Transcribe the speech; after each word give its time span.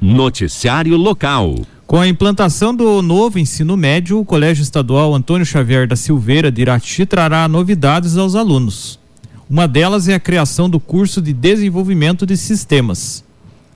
Noticiário 0.00 0.94
Local. 0.96 1.56
Com 1.86 1.98
a 1.98 2.06
implantação 2.06 2.74
do 2.74 3.00
novo 3.00 3.38
ensino 3.38 3.76
médio, 3.76 4.20
o 4.20 4.24
Colégio 4.24 4.62
Estadual 4.62 5.14
Antônio 5.14 5.46
Xavier 5.46 5.86
da 5.86 5.96
Silveira 5.96 6.50
de 6.50 6.60
Irati 6.60 7.06
trará 7.06 7.48
novidades 7.48 8.16
aos 8.18 8.34
alunos. 8.34 8.98
Uma 9.48 9.66
delas 9.66 10.06
é 10.06 10.14
a 10.14 10.20
criação 10.20 10.68
do 10.68 10.78
curso 10.78 11.22
de 11.22 11.32
desenvolvimento 11.32 12.26
de 12.26 12.36
sistemas. 12.36 13.24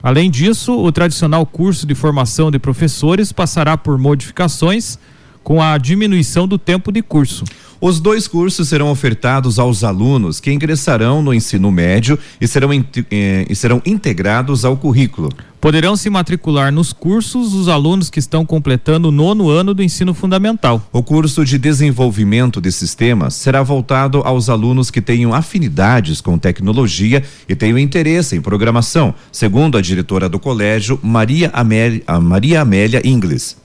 Além 0.03 0.29
disso, 0.29 0.77
o 0.77 0.91
tradicional 0.91 1.45
curso 1.45 1.87
de 1.87 1.95
formação 1.95 2.51
de 2.51 2.59
professores 2.59 3.31
passará 3.31 3.75
por 3.75 3.97
modificações 3.97 4.99
com 5.43 5.61
a 5.61 5.77
diminuição 5.77 6.47
do 6.47 6.57
tempo 6.57 6.91
de 6.91 7.01
curso. 7.01 7.43
Os 7.81 7.99
dois 7.99 8.27
cursos 8.27 8.67
serão 8.67 8.91
ofertados 8.91 9.57
aos 9.57 9.83
alunos 9.83 10.39
que 10.39 10.51
ingressarão 10.51 11.23
no 11.23 11.33
ensino 11.33 11.71
médio 11.71 12.17
e 12.39 12.47
serão, 12.47 12.69
eh, 12.71 13.45
e 13.49 13.55
serão 13.55 13.81
integrados 13.83 14.63
ao 14.63 14.77
currículo. 14.77 15.29
Poderão 15.59 15.95
se 15.95 16.07
matricular 16.07 16.71
nos 16.71 16.93
cursos 16.93 17.53
os 17.55 17.67
alunos 17.67 18.09
que 18.09 18.19
estão 18.19 18.45
completando 18.45 19.09
o 19.09 19.11
nono 19.11 19.49
ano 19.49 19.73
do 19.73 19.81
ensino 19.81 20.13
fundamental. 20.13 20.87
O 20.91 21.01
curso 21.01 21.43
de 21.43 21.57
desenvolvimento 21.57 22.61
de 22.61 22.71
sistemas 22.71 23.33
será 23.33 23.63
voltado 23.63 24.21
aos 24.25 24.47
alunos 24.47 24.91
que 24.91 25.01
tenham 25.01 25.33
afinidades 25.33 26.21
com 26.21 26.37
tecnologia 26.37 27.23
e 27.49 27.55
tenham 27.55 27.79
interesse 27.79 28.35
em 28.35 28.41
programação, 28.41 29.13
segundo 29.31 29.75
a 29.75 29.81
diretora 29.81 30.29
do 30.29 30.39
colégio, 30.39 30.99
Maria 31.01 31.49
Amélia, 31.51 32.03
Maria 32.21 32.61
Amélia 32.61 33.01
Ingles. 33.03 33.60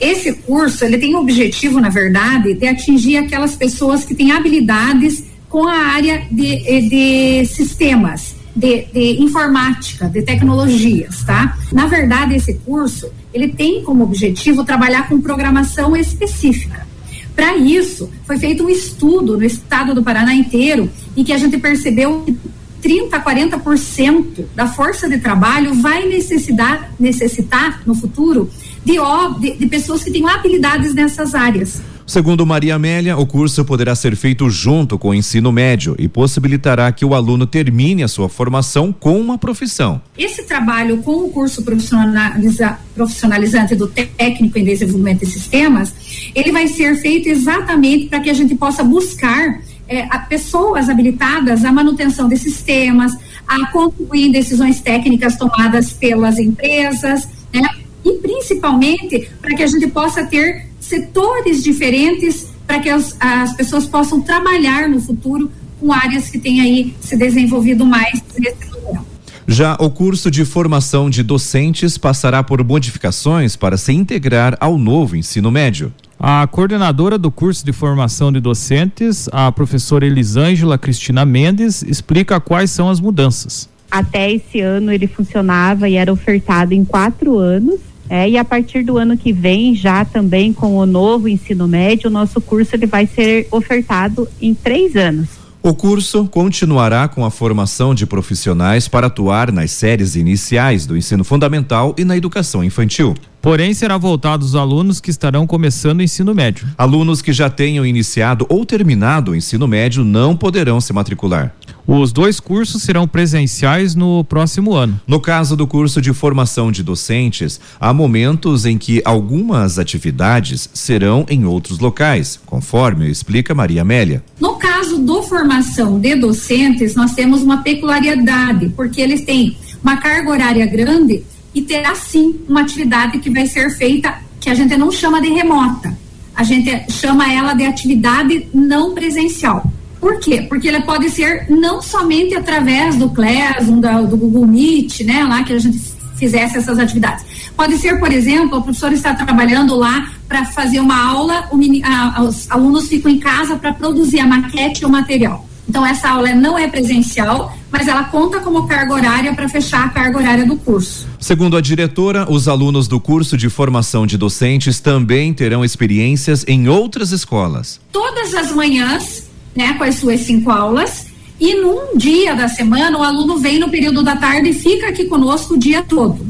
Esse 0.00 0.32
curso, 0.32 0.84
ele 0.84 0.98
tem 0.98 1.14
o 1.14 1.20
objetivo, 1.20 1.80
na 1.80 1.88
verdade, 1.88 2.54
de 2.54 2.66
atingir 2.66 3.16
aquelas 3.16 3.56
pessoas 3.56 4.04
que 4.04 4.14
têm 4.14 4.30
habilidades 4.30 5.24
com 5.48 5.66
a 5.66 5.74
área 5.74 6.26
de, 6.30 6.88
de 6.88 7.46
sistemas, 7.46 8.34
de, 8.54 8.84
de, 8.92 9.22
informática, 9.22 10.08
de 10.08 10.22
tecnologias, 10.22 11.24
tá? 11.24 11.56
Na 11.72 11.86
verdade, 11.86 12.34
esse 12.34 12.54
curso, 12.54 13.10
ele 13.32 13.48
tem 13.48 13.82
como 13.82 14.04
objetivo 14.04 14.64
trabalhar 14.64 15.08
com 15.08 15.20
programação 15.20 15.96
específica. 15.96 16.86
Para 17.34 17.56
isso, 17.56 18.10
foi 18.26 18.38
feito 18.38 18.64
um 18.64 18.68
estudo 18.68 19.36
no 19.36 19.44
estado 19.44 19.94
do 19.94 20.02
Paraná 20.02 20.34
inteiro 20.34 20.90
e 21.14 21.22
que 21.22 21.32
a 21.32 21.38
gente 21.38 21.58
percebeu 21.58 22.22
que 22.22 22.36
30 22.80 23.16
a 23.16 23.24
40% 23.24 24.44
da 24.54 24.66
força 24.66 25.08
de 25.08 25.18
trabalho 25.18 25.74
vai 25.74 26.06
necessitar, 26.06 26.92
necessitar 26.98 27.82
no 27.86 27.94
futuro 27.94 28.50
de, 28.84 28.96
de, 29.40 29.58
de 29.58 29.66
pessoas 29.66 30.04
que 30.04 30.10
tenham 30.10 30.28
habilidades 30.28 30.94
nessas 30.94 31.34
áreas. 31.34 31.80
Segundo 32.06 32.46
Maria 32.46 32.76
Amélia, 32.76 33.18
o 33.18 33.26
curso 33.26 33.64
poderá 33.64 33.92
ser 33.96 34.14
feito 34.14 34.48
junto 34.48 34.96
com 34.96 35.08
o 35.08 35.14
ensino 35.14 35.50
médio 35.50 35.96
e 35.98 36.06
possibilitará 36.06 36.92
que 36.92 37.04
o 37.04 37.14
aluno 37.14 37.48
termine 37.48 38.04
a 38.04 38.08
sua 38.08 38.28
formação 38.28 38.92
com 38.92 39.20
uma 39.20 39.36
profissão. 39.36 40.00
Esse 40.16 40.44
trabalho 40.44 40.98
com 40.98 41.24
o 41.24 41.30
curso 41.30 41.64
profissionaliza, 41.64 42.78
profissionalizante 42.94 43.74
do 43.74 43.88
técnico 43.88 44.56
em 44.56 44.64
desenvolvimento 44.64 45.26
de 45.26 45.32
sistemas, 45.32 45.92
ele 46.32 46.52
vai 46.52 46.68
ser 46.68 46.94
feito 46.94 47.28
exatamente 47.28 48.06
para 48.06 48.20
que 48.20 48.30
a 48.30 48.34
gente 48.34 48.54
possa 48.54 48.84
buscar 48.84 49.60
é, 49.88 50.02
a 50.04 50.18
pessoas 50.18 50.88
habilitadas 50.88 51.64
à 51.64 51.72
manutenção 51.72 52.28
de 52.28 52.36
sistemas, 52.36 53.12
a 53.46 53.70
contribuir 53.70 54.28
em 54.28 54.32
decisões 54.32 54.80
técnicas 54.80 55.36
tomadas 55.36 55.92
pelas 55.92 56.38
empresas, 56.38 57.28
né? 57.52 57.68
e 58.04 58.12
principalmente 58.18 59.28
para 59.40 59.54
que 59.54 59.62
a 59.62 59.66
gente 59.66 59.86
possa 59.88 60.24
ter 60.24 60.66
setores 60.80 61.62
diferentes 61.62 62.48
para 62.66 62.80
que 62.80 62.88
as, 62.88 63.16
as 63.20 63.54
pessoas 63.54 63.86
possam 63.86 64.20
trabalhar 64.20 64.88
no 64.88 65.00
futuro 65.00 65.50
com 65.80 65.92
áreas 65.92 66.28
que 66.28 66.38
têm 66.38 66.60
aí 66.60 66.94
se 67.00 67.16
desenvolvido 67.16 67.84
mais 67.84 68.22
nesse 68.38 68.70
momento. 68.70 69.06
Já 69.46 69.76
o 69.78 69.88
curso 69.90 70.30
de 70.30 70.44
formação 70.44 71.08
de 71.08 71.22
docentes 71.22 71.96
passará 71.96 72.42
por 72.42 72.64
modificações 72.64 73.54
para 73.54 73.76
se 73.76 73.92
integrar 73.92 74.56
ao 74.58 74.76
novo 74.76 75.14
ensino 75.14 75.52
médio. 75.52 75.92
A 76.18 76.46
coordenadora 76.46 77.18
do 77.18 77.30
curso 77.30 77.64
de 77.64 77.72
formação 77.72 78.32
de 78.32 78.40
docentes, 78.40 79.28
a 79.32 79.52
professora 79.52 80.06
Elisângela 80.06 80.78
Cristina 80.78 81.24
Mendes, 81.24 81.82
explica 81.82 82.40
quais 82.40 82.70
são 82.70 82.88
as 82.88 83.00
mudanças. 83.00 83.68
Até 83.90 84.32
esse 84.32 84.60
ano 84.60 84.90
ele 84.90 85.06
funcionava 85.06 85.88
e 85.88 85.94
era 85.94 86.12
ofertado 86.12 86.72
em 86.74 86.84
quatro 86.84 87.38
anos 87.38 87.80
é, 88.08 88.28
e 88.28 88.38
a 88.38 88.44
partir 88.44 88.84
do 88.84 88.98
ano 88.98 89.16
que 89.16 89.32
vem, 89.32 89.74
já 89.74 90.04
também 90.04 90.52
com 90.52 90.76
o 90.76 90.86
novo 90.86 91.28
ensino 91.28 91.66
médio, 91.66 92.08
o 92.08 92.12
nosso 92.12 92.40
curso 92.40 92.74
ele 92.74 92.86
vai 92.86 93.06
ser 93.06 93.48
ofertado 93.50 94.28
em 94.40 94.54
três 94.54 94.94
anos. 94.96 95.28
O 95.62 95.74
curso 95.74 96.26
continuará 96.26 97.08
com 97.08 97.24
a 97.24 97.30
formação 97.30 97.92
de 97.92 98.06
profissionais 98.06 98.86
para 98.86 99.08
atuar 99.08 99.50
nas 99.50 99.72
séries 99.72 100.14
iniciais 100.14 100.86
do 100.86 100.96
ensino 100.96 101.24
fundamental 101.24 101.92
e 101.98 102.04
na 102.04 102.16
educação 102.16 102.62
infantil. 102.62 103.14
Porém, 103.46 103.72
será 103.72 103.96
voltado 103.96 104.44
aos 104.44 104.56
alunos 104.56 105.00
que 105.00 105.08
estarão 105.08 105.46
começando 105.46 106.00
o 106.00 106.02
ensino 106.02 106.34
médio. 106.34 106.66
Alunos 106.76 107.22
que 107.22 107.32
já 107.32 107.48
tenham 107.48 107.86
iniciado 107.86 108.44
ou 108.48 108.66
terminado 108.66 109.30
o 109.30 109.36
ensino 109.36 109.68
médio 109.68 110.02
não 110.04 110.36
poderão 110.36 110.80
se 110.80 110.92
matricular. 110.92 111.54
Os 111.86 112.10
dois 112.10 112.40
cursos 112.40 112.82
serão 112.82 113.06
presenciais 113.06 113.94
no 113.94 114.24
próximo 114.24 114.74
ano. 114.74 115.00
No 115.06 115.20
caso 115.20 115.54
do 115.54 115.64
curso 115.64 116.00
de 116.00 116.12
formação 116.12 116.72
de 116.72 116.82
docentes, 116.82 117.60
há 117.78 117.94
momentos 117.94 118.66
em 118.66 118.76
que 118.76 119.00
algumas 119.04 119.78
atividades 119.78 120.68
serão 120.74 121.24
em 121.28 121.44
outros 121.44 121.78
locais, 121.78 122.40
conforme 122.44 123.08
explica 123.08 123.54
Maria 123.54 123.82
Amélia. 123.82 124.24
No 124.40 124.56
caso 124.56 124.98
do 124.98 125.22
formação 125.22 126.00
de 126.00 126.16
docentes, 126.16 126.96
nós 126.96 127.14
temos 127.14 127.42
uma 127.42 127.58
peculiaridade, 127.58 128.70
porque 128.70 129.00
eles 129.00 129.24
têm 129.24 129.56
uma 129.80 129.98
carga 129.98 130.30
horária 130.30 130.66
grande 130.66 131.22
e 131.56 131.62
terá 131.62 131.94
sim 131.94 132.38
uma 132.46 132.60
atividade 132.60 133.18
que 133.18 133.30
vai 133.30 133.46
ser 133.46 133.70
feita 133.70 134.14
que 134.38 134.50
a 134.50 134.54
gente 134.54 134.76
não 134.76 134.92
chama 134.92 135.22
de 135.22 135.30
remota. 135.30 135.96
A 136.34 136.42
gente 136.42 136.92
chama 136.92 137.32
ela 137.32 137.54
de 137.54 137.64
atividade 137.64 138.46
não 138.52 138.94
presencial. 138.94 139.64
Por 139.98 140.20
quê? 140.20 140.42
Porque 140.42 140.68
ele 140.68 140.82
pode 140.82 141.08
ser 141.08 141.46
não 141.48 141.80
somente 141.80 142.34
através 142.34 142.96
do 142.96 143.08
Classroom, 143.08 143.80
do, 143.80 144.06
do 144.06 144.16
Google 144.18 144.46
Meet, 144.46 145.00
né, 145.00 145.24
lá 145.24 145.42
que 145.42 145.54
a 145.54 145.58
gente 145.58 145.80
fizesse 146.16 146.58
essas 146.58 146.78
atividades. 146.78 147.24
Pode 147.56 147.78
ser, 147.78 147.98
por 147.98 148.12
exemplo, 148.12 148.58
o 148.58 148.62
professor 148.62 148.92
está 148.92 149.14
trabalhando 149.14 149.74
lá 149.76 150.12
para 150.28 150.44
fazer 150.44 150.78
uma 150.78 151.10
aula, 151.10 151.48
o, 151.50 151.58
a, 151.82 152.22
os 152.22 152.50
alunos 152.50 152.86
ficam 152.86 153.10
em 153.10 153.18
casa 153.18 153.56
para 153.56 153.72
produzir 153.72 154.20
a 154.20 154.26
maquete 154.26 154.84
ou 154.84 154.90
material. 154.90 155.48
Então, 155.68 155.84
essa 155.84 156.08
aula 156.10 156.32
não 156.34 156.58
é 156.58 156.68
presencial, 156.68 157.56
mas 157.70 157.88
ela 157.88 158.04
conta 158.04 158.40
como 158.40 158.66
carga 158.66 158.94
horária 158.94 159.34
para 159.34 159.48
fechar 159.48 159.84
a 159.84 159.88
carga 159.88 160.18
horária 160.18 160.46
do 160.46 160.56
curso. 160.56 161.06
Segundo 161.18 161.56
a 161.56 161.60
diretora, 161.60 162.30
os 162.30 162.46
alunos 162.46 162.86
do 162.86 163.00
curso 163.00 163.36
de 163.36 163.48
formação 163.48 164.06
de 164.06 164.16
docentes 164.16 164.78
também 164.78 165.34
terão 165.34 165.64
experiências 165.64 166.44
em 166.46 166.68
outras 166.68 167.10
escolas. 167.10 167.80
Todas 167.90 168.32
as 168.34 168.52
manhãs 168.52 169.26
né, 169.56 169.72
com 169.72 169.84
as 169.84 169.96
suas 169.96 170.20
cinco 170.20 170.50
aulas. 170.50 171.06
E 171.40 171.54
num 171.54 171.96
dia 171.96 172.34
da 172.34 172.48
semana, 172.48 172.96
o 172.98 173.02
aluno 173.02 173.38
vem 173.38 173.58
no 173.58 173.70
período 173.70 174.02
da 174.02 174.16
tarde 174.16 174.50
e 174.50 174.54
fica 174.54 174.88
aqui 174.88 175.04
conosco 175.06 175.54
o 175.54 175.58
dia 175.58 175.82
todo, 175.82 176.26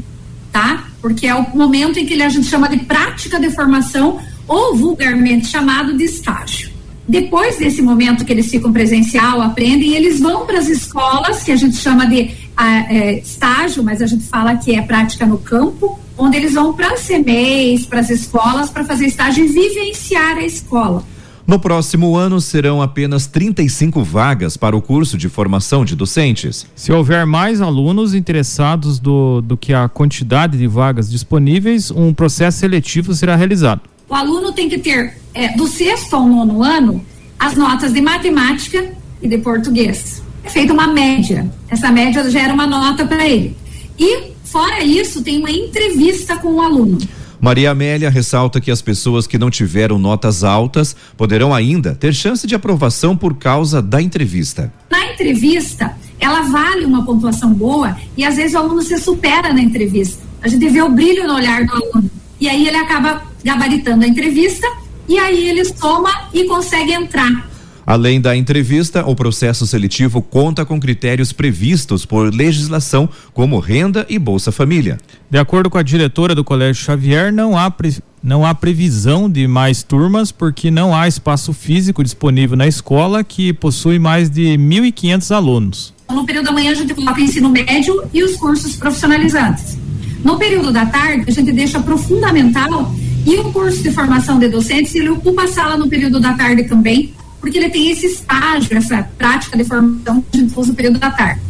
tá? 0.51 0.87
Porque 1.01 1.27
é 1.27 1.35
o 1.35 1.55
momento 1.55 1.99
em 1.99 2.05
que 2.05 2.21
a 2.21 2.29
gente 2.29 2.47
chama 2.47 2.67
de 2.67 2.79
prática 2.79 3.39
de 3.39 3.49
formação 3.51 4.19
ou 4.47 4.75
vulgarmente 4.75 5.47
chamado 5.47 5.95
de 5.95 6.03
estágio. 6.03 6.66
Depois 7.07 7.57
desse 7.57 7.81
momento 7.81 8.25
que 8.25 8.33
eles 8.33 8.49
ficam 8.49 8.73
presencial, 8.73 9.41
aprendem, 9.41 9.93
eles 9.93 10.19
vão 10.19 10.45
para 10.45 10.59
as 10.59 10.67
escolas, 10.67 11.41
que 11.41 11.51
a 11.51 11.55
gente 11.55 11.77
chama 11.77 12.05
de 12.05 12.31
é, 12.59 13.19
estágio, 13.19 13.81
mas 13.81 14.01
a 14.01 14.05
gente 14.05 14.25
fala 14.25 14.57
que 14.57 14.75
é 14.75 14.81
prática 14.81 15.25
no 15.25 15.37
campo, 15.37 15.97
onde 16.17 16.35
eles 16.35 16.53
vão 16.53 16.73
para 16.73 16.93
as 16.93 17.07
CMEs, 17.07 17.85
para 17.85 18.01
as 18.01 18.09
escolas, 18.09 18.69
para 18.69 18.83
fazer 18.83 19.05
estágio 19.05 19.45
e 19.45 19.47
vivenciar 19.47 20.37
a 20.37 20.45
escola. 20.45 21.03
No 21.47 21.57
próximo 21.57 22.17
ano 22.17 22.41
serão 22.41 22.81
apenas 22.81 23.25
35 23.25 24.03
vagas 24.03 24.57
para 24.57 24.75
o 24.75 24.81
curso 24.81 25.17
de 25.17 25.29
formação 25.29 25.85
de 25.85 25.95
docentes. 25.95 26.67
Se 26.75 26.91
houver 26.91 27.25
mais 27.25 27.61
alunos 27.61 28.13
interessados 28.13 28.99
do, 28.99 29.39
do 29.39 29.55
que 29.55 29.73
a 29.73 29.87
quantidade 29.87 30.57
de 30.57 30.67
vagas 30.67 31.09
disponíveis, 31.09 31.89
um 31.89 32.13
processo 32.13 32.59
seletivo 32.59 33.13
será 33.13 33.37
realizado. 33.37 33.79
O 34.09 34.15
aluno 34.15 34.53
tem 34.53 34.69
que 34.69 34.77
ter, 34.77 35.17
é, 35.33 35.49
do 35.57 35.67
sexto 35.67 36.15
ao 36.15 36.25
nono 36.25 36.63
ano, 36.63 37.05
as 37.37 37.55
notas 37.55 37.91
de 37.91 37.99
matemática 37.99 38.93
e 39.21 39.27
de 39.27 39.37
português. 39.37 40.23
É 40.45 40.49
feita 40.49 40.71
uma 40.71 40.87
média. 40.87 41.51
Essa 41.67 41.91
média 41.91 42.29
gera 42.29 42.53
uma 42.53 42.65
nota 42.65 43.05
para 43.05 43.27
ele. 43.27 43.57
E, 43.99 44.31
fora 44.45 44.81
isso, 44.81 45.21
tem 45.21 45.39
uma 45.39 45.51
entrevista 45.51 46.37
com 46.37 46.53
o 46.53 46.61
aluno. 46.61 46.97
Maria 47.39 47.71
Amélia 47.71 48.09
ressalta 48.09 48.61
que 48.61 48.71
as 48.71 48.81
pessoas 48.81 49.27
que 49.27 49.37
não 49.37 49.49
tiveram 49.49 49.99
notas 49.99 50.41
altas 50.41 50.95
poderão 51.17 51.53
ainda 51.53 51.93
ter 51.93 52.13
chance 52.13 52.47
de 52.47 52.55
aprovação 52.55 53.15
por 53.15 53.35
causa 53.35 53.81
da 53.81 54.01
entrevista. 54.01 54.71
Na 54.89 55.11
entrevista, 55.11 55.97
ela 56.17 56.43
vale 56.43 56.85
uma 56.85 57.05
pontuação 57.05 57.53
boa 57.53 57.97
e 58.15 58.23
às 58.23 58.37
vezes 58.37 58.55
o 58.55 58.59
aluno 58.59 58.81
se 58.81 58.97
supera 58.97 59.53
na 59.53 59.61
entrevista. 59.61 60.23
A 60.41 60.47
gente 60.47 60.67
vê 60.69 60.81
o 60.81 60.89
brilho 60.89 61.27
no 61.27 61.35
olhar 61.35 61.65
do 61.65 61.73
aluno. 61.73 62.09
E 62.39 62.47
aí 62.47 62.67
ele 62.67 62.77
acaba 62.77 63.26
gabaritando 63.43 64.03
a 64.03 64.07
entrevista 64.07 64.67
e 65.07 65.17
aí 65.17 65.49
ele 65.49 65.63
soma 65.65 66.29
e 66.33 66.45
consegue 66.45 66.91
entrar 66.91 67.47
Além 67.87 68.19
da 68.19 68.35
entrevista, 68.35 69.05
o 69.05 69.15
processo 69.15 69.65
seletivo 69.65 70.21
conta 70.21 70.65
com 70.65 70.77
critérios 70.77 71.31
previstos 71.31 72.05
por 72.05 72.35
legislação, 72.35 73.07
como 73.33 73.59
renda 73.59 74.05
e 74.09 74.19
Bolsa 74.19 74.51
Família. 74.51 74.97
De 75.31 75.37
acordo 75.37 75.69
com 75.69 75.77
a 75.77 75.83
diretora 75.83 76.35
do 76.35 76.43
Colégio 76.43 76.83
Xavier, 76.83 77.31
não 77.31 77.57
há, 77.57 77.71
pre... 77.71 77.95
não 78.21 78.45
há 78.45 78.53
previsão 78.53 79.29
de 79.29 79.47
mais 79.47 79.83
turmas 79.83 80.33
porque 80.33 80.69
não 80.69 80.93
há 80.93 81.07
espaço 81.07 81.53
físico 81.53 82.03
disponível 82.03 82.57
na 82.57 82.67
escola 82.67 83.23
que 83.23 83.53
possui 83.53 83.99
mais 83.99 84.29
de 84.29 84.57
1.500 84.57 85.33
alunos. 85.33 85.93
No 86.11 86.25
período 86.25 86.47
da 86.47 86.51
manhã 86.51 86.71
a 86.71 86.75
gente 86.75 86.93
coloca 86.93 87.21
ensino 87.21 87.47
médio 87.47 88.03
e 88.13 88.21
os 88.21 88.35
cursos 88.35 88.75
profissionalizantes. 88.75 89.77
No 90.25 90.37
período 90.37 90.73
da 90.73 90.85
tarde 90.85 91.23
a 91.25 91.31
gente 91.31 91.53
deixa 91.53 91.79
para 91.79 91.95
o 91.95 91.97
fundamental 91.97 92.93
e 93.27 93.35
o 93.39 93.51
curso 93.51 93.83
de 93.83 93.91
formação 93.91 94.39
de 94.39 94.47
docentes 94.47 94.95
ele 94.95 95.09
ocupa 95.09 95.43
a 95.43 95.47
sala 95.47 95.75
no 95.75 95.89
período 95.89 96.17
da 96.17 96.33
tarde 96.33 96.63
também 96.63 97.13
porque 97.41 97.57
ele 97.57 97.69
tem 97.69 97.91
esse 97.91 98.05
estágio, 98.05 98.77
essa 98.77 99.03
prática 99.17 99.57
de 99.57 99.65
formação 99.65 100.23
que 100.31 100.37
no 100.37 100.73
período 100.73 100.97
da 100.97 101.11
tarde. 101.11 101.41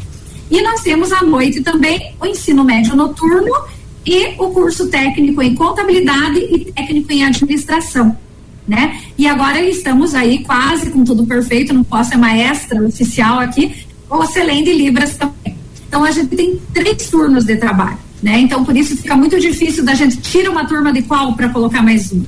E 0.49 0.61
nós 0.61 0.81
temos 0.81 1.11
à 1.11 1.21
noite 1.21 1.61
também 1.61 2.13
o 2.19 2.25
ensino 2.25 2.63
médio 2.63 2.95
noturno 2.95 3.53
e 4.05 4.33
o 4.39 4.49
curso 4.49 4.87
técnico 4.87 5.41
em 5.41 5.53
contabilidade 5.53 6.39
e 6.39 6.71
técnico 6.71 7.11
em 7.11 7.25
administração, 7.25 8.17
né? 8.67 9.01
E 9.17 9.27
agora 9.27 9.61
estamos 9.61 10.15
aí 10.15 10.43
quase 10.43 10.89
com 10.89 11.03
tudo 11.03 11.25
perfeito, 11.25 11.73
não 11.73 11.83
posso 11.83 12.11
ser 12.11 12.17
maestra 12.17 12.81
oficial 12.83 13.39
aqui, 13.39 13.85
o 14.09 14.25
Celém 14.25 14.63
de 14.63 14.73
Libras 14.73 15.15
também. 15.15 15.55
Então 15.87 16.03
a 16.03 16.11
gente 16.11 16.35
tem 16.35 16.59
três 16.73 17.07
turnos 17.09 17.45
de 17.45 17.57
trabalho, 17.57 17.99
né? 18.21 18.39
Então 18.39 18.63
por 18.63 18.75
isso 18.75 18.97
fica 18.97 19.15
muito 19.15 19.39
difícil 19.39 19.83
da 19.83 19.93
gente 19.93 20.17
tirar 20.17 20.51
uma 20.51 20.65
turma 20.65 20.91
de 20.91 21.01
qual 21.01 21.33
para 21.33 21.49
colocar 21.49 21.81
mais 21.81 22.11
uma. 22.11 22.25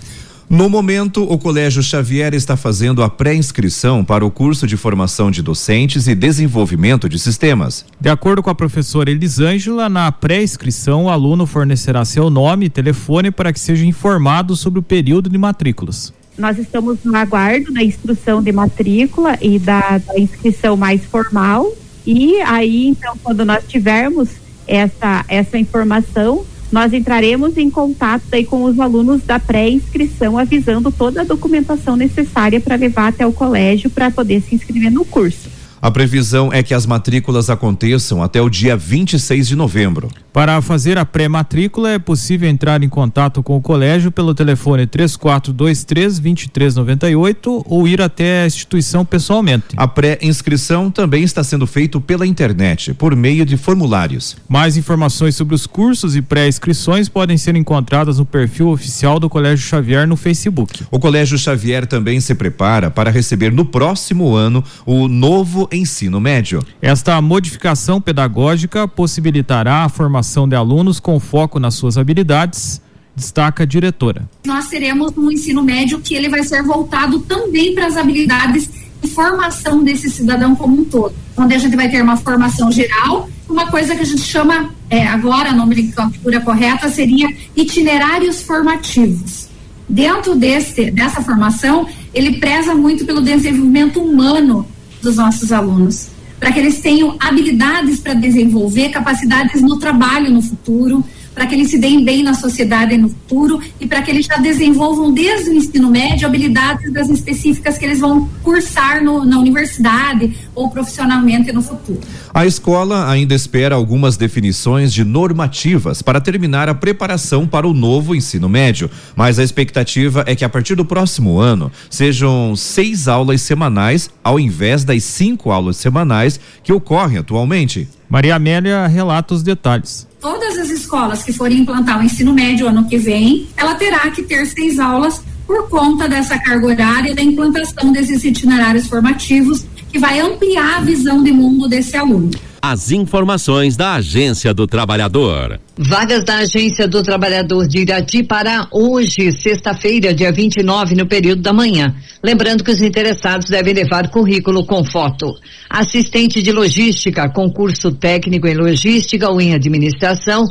No 0.49 0.67
momento, 0.67 1.31
o 1.31 1.37
Colégio 1.37 1.83
Xavier 1.83 2.33
está 2.33 2.57
fazendo 2.57 3.03
a 3.03 3.09
pré-inscrição 3.09 4.03
para 4.03 4.25
o 4.25 4.31
curso 4.31 4.65
de 4.65 4.75
formação 4.75 5.29
de 5.29 5.43
docentes 5.43 6.07
e 6.07 6.15
desenvolvimento 6.15 7.07
de 7.07 7.19
sistemas. 7.19 7.85
De 8.01 8.09
acordo 8.09 8.41
com 8.41 8.49
a 8.49 8.55
professora 8.55 9.11
Elisângela, 9.11 9.87
na 9.87 10.11
pré-inscrição 10.11 11.05
o 11.05 11.09
aluno 11.09 11.45
fornecerá 11.45 12.03
seu 12.03 12.31
nome 12.31 12.65
e 12.65 12.69
telefone 12.69 13.29
para 13.29 13.53
que 13.53 13.59
seja 13.59 13.85
informado 13.85 14.55
sobre 14.55 14.79
o 14.79 14.83
período 14.83 15.29
de 15.29 15.37
matrículas. 15.37 16.11
Nós 16.35 16.57
estamos 16.57 16.97
no 17.03 17.15
aguardo 17.15 17.71
da 17.71 17.83
instrução 17.83 18.41
de 18.41 18.51
matrícula 18.51 19.37
e 19.39 19.59
da, 19.59 19.99
da 19.99 20.19
inscrição 20.19 20.75
mais 20.75 21.05
formal. 21.05 21.71
E 22.07 22.41
aí, 22.41 22.87
então, 22.87 23.15
quando 23.21 23.45
nós 23.45 23.65
tivermos 23.67 24.29
essa, 24.69 25.25
essa 25.27 25.57
informação, 25.57 26.45
nós 26.71 26.93
entraremos 26.93 27.57
em 27.57 27.69
contato 27.69 28.23
aí 28.31 28.45
com 28.45 28.63
os 28.63 28.79
alunos 28.79 29.23
da 29.23 29.39
pré-inscrição, 29.39 30.37
avisando 30.37 30.91
toda 30.91 31.21
a 31.21 31.25
documentação 31.25 31.95
necessária 31.95 32.61
para 32.61 32.75
levar 32.75 33.07
até 33.07 33.25
o 33.25 33.33
colégio 33.33 33.89
para 33.89 34.11
poder 34.11 34.41
se 34.41 34.53
inscrever 34.53 34.91
no 34.91 35.03
curso. 35.03 35.49
A 35.81 35.89
previsão 35.89 36.51
é 36.51 36.61
que 36.61 36.73
as 36.73 36.85
matrículas 36.85 37.49
aconteçam 37.49 38.21
até 38.21 38.41
o 38.41 38.49
dia 38.49 38.75
26 38.75 39.47
de 39.47 39.55
novembro. 39.55 40.09
Para 40.31 40.61
fazer 40.61 40.95
a 40.97 41.05
pré-matrícula, 41.05 41.89
é 41.89 41.97
possível 41.97 42.47
entrar 42.47 42.83
em 42.83 42.89
contato 42.89 43.41
com 43.41 43.57
o 43.57 43.61
colégio 43.61 44.11
pelo 44.11 44.35
telefone 44.35 44.85
3423-2398 44.85 47.63
ou 47.65 47.87
ir 47.87 47.99
até 47.99 48.43
a 48.43 48.45
instituição 48.45 49.03
pessoalmente. 49.03 49.65
A 49.75 49.87
pré-inscrição 49.87 50.91
também 50.91 51.23
está 51.23 51.43
sendo 51.43 51.65
feita 51.65 51.99
pela 51.99 52.27
internet, 52.27 52.93
por 52.93 53.15
meio 53.15 53.43
de 53.43 53.57
formulários. 53.57 54.37
Mais 54.47 54.77
informações 54.77 55.35
sobre 55.35 55.55
os 55.55 55.65
cursos 55.65 56.15
e 56.15 56.21
pré-inscrições 56.21 57.09
podem 57.09 57.35
ser 57.35 57.55
encontradas 57.55 58.19
no 58.19 58.25
perfil 58.25 58.69
oficial 58.69 59.19
do 59.19 59.29
Colégio 59.29 59.65
Xavier 59.65 60.07
no 60.07 60.15
Facebook. 60.15 60.83
O 60.91 60.99
Colégio 60.99 61.39
Xavier 61.39 61.87
também 61.87 62.21
se 62.21 62.35
prepara 62.35 62.91
para 62.91 63.09
receber 63.09 63.51
no 63.51 63.65
próximo 63.65 64.35
ano 64.35 64.63
o 64.85 65.07
novo 65.07 65.67
ensino 65.71 66.19
médio. 66.19 66.63
Esta 66.79 67.19
modificação 67.19 67.99
pedagógica 67.99 68.87
possibilitará 68.87 69.85
a 69.85 69.89
formação 69.89 70.19
de 70.47 70.55
alunos 70.55 70.99
com 70.99 71.19
foco 71.19 71.59
nas 71.59 71.75
suas 71.75 71.97
habilidades, 71.97 72.81
destaca 73.15 73.63
a 73.63 73.65
diretora. 73.65 74.29
Nós 74.45 74.67
teremos 74.67 75.11
um 75.17 75.31
ensino 75.31 75.61
médio 75.61 75.99
que 75.99 76.15
ele 76.15 76.29
vai 76.29 76.43
ser 76.43 76.63
voltado 76.63 77.19
também 77.19 77.73
para 77.75 77.87
as 77.87 77.97
habilidades 77.97 78.69
e 79.01 79.07
formação 79.07 79.83
desse 79.83 80.09
cidadão 80.09 80.55
como 80.55 80.81
um 80.81 80.85
todo, 80.85 81.13
onde 81.37 81.53
a 81.53 81.57
gente 81.57 81.75
vai 81.75 81.89
ter 81.89 82.01
uma 82.01 82.17
formação 82.17 82.71
geral, 82.71 83.29
uma 83.47 83.67
coisa 83.67 83.95
que 83.95 84.01
a 84.01 84.05
gente 84.05 84.21
chama 84.21 84.69
é, 84.89 85.07
agora 85.07 85.49
a 85.49 85.53
nomenclatura 85.53 86.41
correta 86.41 86.89
seria 86.89 87.27
itinerários 87.55 88.41
formativos. 88.41 89.47
Dentro 89.87 90.35
desse, 90.35 90.91
dessa 90.91 91.21
formação, 91.21 91.87
ele 92.13 92.39
preza 92.39 92.75
muito 92.75 93.05
pelo 93.05 93.21
desenvolvimento 93.21 93.99
humano 93.99 94.67
dos 95.01 95.15
nossos 95.15 95.51
alunos, 95.51 96.09
para 96.39 96.51
que 96.51 96.59
eles 96.59 96.79
tenham 96.79 97.15
habilidades 97.19 97.99
para 97.99 98.13
desenvolver, 98.13 98.89
capacidades 98.89 99.61
no 99.61 99.77
trabalho 99.77 100.31
no 100.31 100.41
futuro, 100.41 101.03
para 101.33 101.45
que 101.45 101.55
eles 101.55 101.69
se 101.69 101.77
deem 101.77 102.03
bem 102.03 102.23
na 102.23 102.33
sociedade 102.33 102.97
no 102.97 103.09
futuro 103.09 103.61
e 103.79 103.87
para 103.87 104.01
que 104.01 104.11
eles 104.11 104.25
já 104.25 104.37
desenvolvam 104.37 105.11
desde 105.11 105.49
o 105.49 105.53
ensino 105.53 105.89
médio 105.89 106.27
habilidades 106.27 106.91
das 106.91 107.09
específicas 107.09 107.77
que 107.77 107.85
eles 107.85 107.99
vão 107.99 108.29
cursar 108.43 109.03
no, 109.03 109.25
na 109.25 109.39
universidade 109.39 110.35
ou 110.53 110.69
profissionalmente 110.69 111.51
no 111.51 111.61
futuro. 111.61 112.01
A 112.33 112.45
escola 112.45 113.09
ainda 113.09 113.33
espera 113.33 113.75
algumas 113.75 114.17
definições 114.17 114.93
de 114.93 115.03
normativas 115.03 116.01
para 116.01 116.21
terminar 116.21 116.69
a 116.69 116.75
preparação 116.75 117.47
para 117.47 117.67
o 117.67 117.73
novo 117.73 118.15
ensino 118.15 118.47
médio, 118.47 118.89
mas 119.15 119.39
a 119.39 119.43
expectativa 119.43 120.23
é 120.27 120.35
que 120.35 120.45
a 120.45 120.49
partir 120.49 120.75
do 120.75 120.85
próximo 120.85 121.39
ano 121.39 121.71
sejam 121.89 122.55
seis 122.55 123.07
aulas 123.07 123.41
semanais 123.41 124.09
ao 124.23 124.39
invés 124.39 124.83
das 124.83 125.03
cinco 125.03 125.51
aulas 125.51 125.77
semanais 125.77 126.39
que 126.63 126.73
ocorrem 126.73 127.17
atualmente. 127.17 127.87
Maria 128.09 128.35
Amélia 128.35 128.87
relata 128.87 129.33
os 129.33 129.43
detalhes 129.43 130.09
todas 130.49 130.57
as 130.57 130.69
escolas 130.71 131.21
que 131.21 131.31
forem 131.31 131.59
implantar 131.59 131.99
o 131.99 132.03
ensino 132.03 132.33
médio 132.33 132.67
ano 132.67 132.87
que 132.87 132.97
vem, 132.97 133.47
ela 133.55 133.75
terá 133.75 134.09
que 134.09 134.23
ter 134.23 134.47
seis 134.47 134.79
aulas 134.79 135.21
por 135.45 135.69
conta 135.69 136.09
dessa 136.09 136.39
carga 136.39 136.65
horária 136.65 137.11
e 137.11 137.13
da 137.13 137.21
implantação 137.21 137.91
desses 137.91 138.23
itinerários 138.23 138.87
formativos 138.87 139.63
que 139.91 139.99
vai 139.99 140.19
ampliar 140.19 140.77
a 140.77 140.81
visão 140.81 141.21
de 141.21 141.31
mundo 141.31 141.67
desse 141.67 141.95
aluno. 141.95 142.31
As 142.61 142.91
informações 142.91 143.77
da 143.77 143.93
Agência 143.93 144.53
do 144.53 144.67
Trabalhador. 144.67 145.57
Vagas 145.77 146.25
da 146.25 146.39
Agência 146.39 146.89
do 146.89 147.01
Trabalhador 147.01 147.65
de 147.65 147.79
Irati 147.79 148.21
para 148.21 148.67
hoje, 148.69 149.31
sexta-feira, 149.31 150.13
dia 150.13 150.29
29, 150.29 150.93
no 150.93 151.07
período 151.07 151.41
da 151.41 151.53
manhã. 151.53 151.95
Lembrando 152.21 152.61
que 152.61 152.71
os 152.71 152.81
interessados 152.81 153.49
devem 153.49 153.73
levar 153.73 154.09
currículo 154.09 154.65
com 154.65 154.83
foto. 154.83 155.33
Assistente 155.69 156.41
de 156.41 156.51
logística, 156.51 157.29
concurso 157.29 157.93
técnico 157.93 158.45
em 158.45 158.55
logística 158.55 159.29
ou 159.29 159.39
em 159.39 159.53
administração 159.53 160.43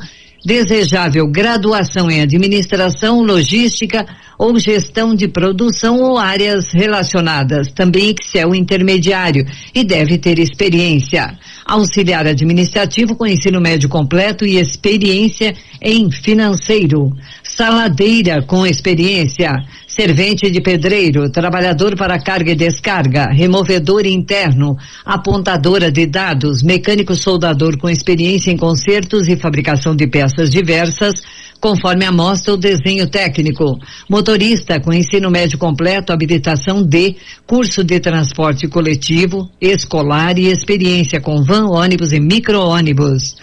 desejável 0.45 1.27
graduação 1.27 2.11
em 2.11 2.21
administração, 2.21 3.23
logística 3.23 4.07
ou 4.39 4.59
gestão 4.59 5.15
de 5.15 5.27
produção 5.27 6.01
ou 6.01 6.17
áreas 6.17 6.67
relacionadas, 6.73 7.69
também 7.73 8.15
Excel 8.19 8.55
intermediário 8.55 9.45
e 9.75 9.83
deve 9.83 10.17
ter 10.17 10.39
experiência. 10.39 11.37
Auxiliar 11.67 12.27
administrativo 12.27 13.17
com 13.17 13.27
ensino 13.27 13.61
médio 13.61 13.89
completo 13.89 14.47
e 14.47 14.59
experiência 14.59 15.55
em 15.83 16.11
financeiro. 16.11 17.13
Saladeira 17.43 18.41
com 18.43 18.65
experiência 18.65 19.53
servente 19.99 20.49
de 20.49 20.61
pedreiro, 20.61 21.29
trabalhador 21.29 21.97
para 21.97 22.23
carga 22.23 22.53
e 22.53 22.55
descarga, 22.55 23.33
removedor 23.33 24.07
interno, 24.07 24.77
apontadora 25.05 25.91
de 25.91 26.07
dados, 26.07 26.63
mecânico 26.63 27.17
soldador 27.17 27.77
com 27.77 27.91
experiência 27.91 28.53
em 28.53 28.57
consertos 28.57 29.27
e 29.27 29.37
fabricação 29.37 29.97
de 29.97 30.07
peças 30.07 30.51
diversas, 30.51 31.15
conforme 31.61 32.05
amostra 32.05 32.55
o 32.55 32.57
desenho 32.57 33.11
técnico. 33.11 33.77
Motorista 34.09 34.79
com 34.79 34.93
ensino 34.93 35.33
médio 35.33 35.59
completo, 35.59 36.13
habilitação 36.13 36.81
D, 36.81 37.17
curso 37.45 37.83
de 37.83 37.99
transporte 37.99 38.69
coletivo, 38.69 39.51
escolar 39.61 40.39
e 40.39 40.47
experiência 40.47 41.21
com 41.21 41.43
van, 41.43 41.67
ônibus 41.67 42.13
e 42.13 42.21
micro-ônibus. 42.21 43.35